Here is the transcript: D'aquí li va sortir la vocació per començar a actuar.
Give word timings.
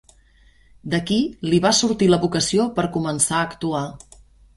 D'aquí 0.93 1.17
li 1.51 1.59
va 1.65 1.71
sortir 1.79 2.07
la 2.13 2.19
vocació 2.23 2.65
per 2.79 2.87
començar 2.97 3.37
a 3.41 3.43
actuar. 3.51 3.83